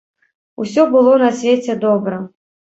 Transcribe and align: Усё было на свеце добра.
Усё 0.63 0.87
было 0.95 1.13
на 1.25 1.31
свеце 1.43 1.79
добра. 1.87 2.21